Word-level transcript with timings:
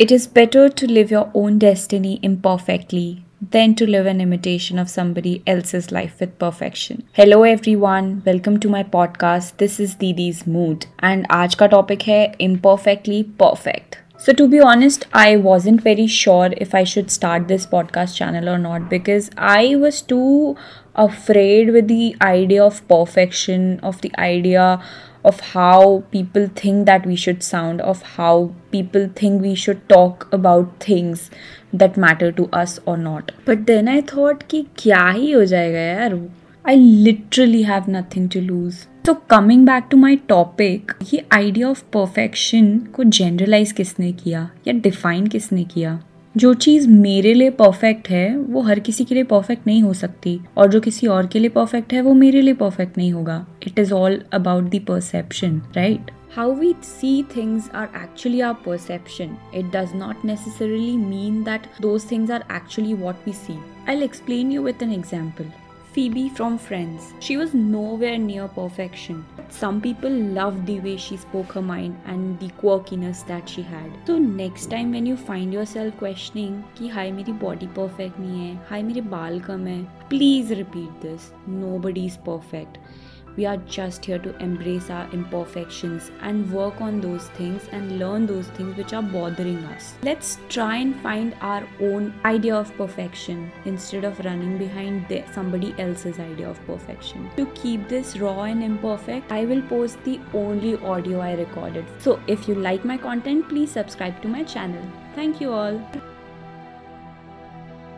It 0.00 0.11
is 0.11 0.25
better 0.25 0.69
to 0.69 0.87
live 0.87 1.11
your 1.11 1.29
own 1.33 1.57
destiny 1.59 2.19
imperfectly 2.23 3.25
than 3.51 3.75
to 3.75 3.85
live 3.85 4.05
an 4.05 4.21
imitation 4.21 4.79
of 4.79 4.89
somebody 4.89 5.43
else's 5.45 5.91
life 5.91 6.19
with 6.19 6.39
perfection. 6.39 7.03
Hello 7.13 7.43
everyone, 7.43 8.23
welcome 8.25 8.59
to 8.61 8.69
my 8.69 8.83
podcast. 8.83 9.57
This 9.57 9.79
is 9.79 9.95
Didi's 9.95 10.47
Mood 10.47 10.85
and 10.99 11.25
आज 11.29 11.55
का 11.55 11.69
topic 11.69 12.07
है 12.07 12.35
imperfectly 12.39 13.23
perfect. 13.43 13.97
So, 14.17 14.33
to 14.33 14.47
be 14.47 14.59
honest, 14.61 15.05
I 15.13 15.35
wasn't 15.35 15.81
very 15.81 16.07
sure 16.07 16.49
if 16.57 16.73
I 16.75 16.83
should 16.83 17.11
start 17.11 17.47
this 17.47 17.65
podcast 17.65 18.15
channel 18.15 18.49
or 18.49 18.59
not 18.59 18.89
because 18.89 19.29
I 19.35 19.75
was 19.75 20.01
too 20.01 20.55
afraid 20.95 21.71
with 21.71 21.87
the 21.87 22.15
idea 22.21 22.63
of 22.63 22.87
perfection, 22.87 23.79
of 23.81 24.01
the 24.01 24.11
idea 24.19 24.79
of 25.25 25.39
how 25.39 26.03
people 26.11 26.47
think 26.61 26.85
that 26.85 27.05
we 27.05 27.15
should 27.15 27.43
sound, 27.43 27.81
of 27.81 28.01
how 28.17 28.51
people 28.71 29.07
think 29.15 29.41
we 29.41 29.55
should 29.55 29.87
talk 29.89 30.27
about 30.31 30.85
things 30.87 31.29
that 31.73 31.97
matter 31.97 32.31
to 32.31 32.49
us 32.61 32.79
or 32.85 32.97
not. 32.97 33.31
But 33.45 33.65
then 33.65 33.87
I 33.87 34.01
thought 34.13 34.43
कि 34.49 34.65
क्या 34.77 35.09
ही 35.09 35.31
हो 35.31 35.45
जाएगा 35.45 35.79
यार 35.79 36.29
I 36.65 36.75
literally 36.75 37.63
have 37.63 37.87
nothing 37.87 38.29
to 38.35 38.41
lose. 38.41 38.87
तो 39.05 39.13
coming 39.13 39.65
back 39.65 39.83
to 39.91 39.97
my 39.97 40.15
topic 40.15 40.91
ये 41.13 41.25
idea 41.31 41.69
of 41.69 41.83
perfection 41.93 42.77
को 42.95 43.03
generalise 43.03 43.71
किसने 43.71 44.11
किया 44.13 44.49
या 44.67 44.73
डिफाइन 44.73 45.27
किसने 45.27 45.63
किया 45.63 45.99
जो 46.37 46.53
चीज़ 46.53 46.87
मेरे 46.89 47.33
लिए 47.33 47.49
परफेक्ट 47.49 48.09
है, 48.09 48.37
वो 48.37 48.61
हर 48.61 48.79
किसी 48.79 49.05
के 49.05 49.15
लिए 49.15 49.23
परफेक्ट 49.23 49.67
नहीं 49.67 49.81
हो 49.83 49.93
सकती 49.93 50.39
और 50.57 50.69
जो 50.69 50.79
किसी 50.79 51.07
और 51.07 51.27
के 51.27 51.39
लिए 51.39 51.49
परफेक्ट 51.49 51.93
है, 51.93 52.01
वो 52.01 52.13
मेरे 52.13 52.41
लिए 52.41 52.53
परफेक्ट 52.53 52.97
नहीं 52.97 53.11
होगा। 53.13 53.45
It 53.67 53.79
is 53.79 53.93
all 53.93 54.21
about 54.33 54.63
the 54.63 54.79
perception 54.79 55.61
right 55.75 56.11
how 56.37 56.53
we 56.53 56.73
see 56.83 57.23
things 57.35 57.69
are 57.75 57.87
actually 58.03 58.41
are 58.41 58.53
perception 58.53 59.37
it 59.55 59.65
does 59.65 59.95
not 59.95 60.25
necessarily 60.25 60.97
mean 60.97 61.43
that 61.43 61.67
those 61.81 62.07
what 63.01 63.27
we 63.27 63.33
see 63.33 63.57
I 63.89 64.01
explain 64.03 64.51
you 64.51 64.63
with 64.63 64.83
an 64.83 64.93
example 64.93 65.45
Phoebe 65.92 66.28
from 66.28 66.58
Friends. 66.58 67.14
She 67.20 67.38
was 67.38 67.54
nowhere 67.54 68.18
near 68.18 68.48
perfection. 68.48 69.24
Some 69.48 69.80
people 69.80 70.10
loved 70.10 70.66
the 70.66 70.80
way 70.80 70.96
she 70.96 71.16
spoke 71.16 71.52
her 71.52 71.62
mind 71.62 71.98
and 72.04 72.38
the 72.38 72.48
quirkiness 72.48 73.26
that 73.26 73.48
she 73.48 73.62
had. 73.62 73.90
So 74.06 74.18
next 74.18 74.66
time 74.66 74.92
when 74.92 75.06
you 75.06 75.16
find 75.16 75.54
yourself 75.54 75.96
questioning 76.02 76.62
कि 76.78 76.88
हाय 76.88 77.12
मेरी 77.12 77.38
body 77.40 77.68
perfect 77.78 78.20
नहीं 78.20 78.48
है, 78.48 78.66
हाय 78.70 78.82
मेरे 78.82 79.00
बाल 79.00 79.40
कम 79.40 79.66
है, 79.66 79.86
please 80.10 80.50
repeat 80.50 81.00
this. 81.06 81.32
Nobody 81.48 82.06
is 82.06 82.18
perfect. 82.28 82.78
we 83.37 83.45
are 83.45 83.57
just 83.57 84.05
here 84.05 84.19
to 84.19 84.35
embrace 84.37 84.89
our 84.89 85.09
imperfections 85.11 86.11
and 86.21 86.51
work 86.51 86.81
on 86.81 86.99
those 86.99 87.27
things 87.29 87.67
and 87.71 87.97
learn 87.97 88.25
those 88.25 88.47
things 88.49 88.75
which 88.77 88.93
are 88.93 89.01
bothering 89.01 89.63
us. 89.65 89.93
Let's 90.03 90.37
try 90.49 90.77
and 90.77 90.95
find 91.01 91.35
our 91.41 91.67
own 91.81 92.13
idea 92.25 92.55
of 92.55 92.75
perfection 92.75 93.51
instead 93.65 94.03
of 94.03 94.19
running 94.19 94.57
behind 94.57 95.07
somebody 95.33 95.73
else's 95.79 96.19
idea 96.19 96.49
of 96.49 96.65
perfection. 96.65 97.29
To 97.37 97.45
keep 97.47 97.87
this 97.87 98.17
raw 98.17 98.43
and 98.43 98.63
imperfect, 98.63 99.31
I 99.31 99.45
will 99.45 99.61
post 99.63 100.03
the 100.03 100.19
only 100.33 100.77
audio 100.77 101.19
I 101.21 101.33
recorded. 101.33 101.85
So 101.99 102.19
if 102.27 102.47
you 102.47 102.55
like 102.55 102.83
my 102.85 102.97
content, 102.97 103.47
please 103.49 103.71
subscribe 103.71 104.21
to 104.21 104.27
my 104.27 104.43
channel. 104.43 104.83
Thank 105.15 105.41
you 105.41 105.51
all. 105.51 105.81